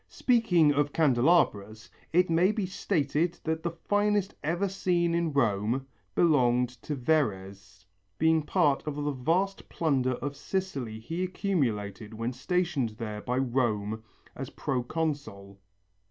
[0.09, 5.85] Speaking of candelabras, it may be stated that the finest ever seen in Rome
[6.15, 7.85] belonged to Verres,
[8.17, 14.01] being part of the vast plunder of Sicily he accumulated when stationed there by Rome
[14.35, 15.59] as proconsul.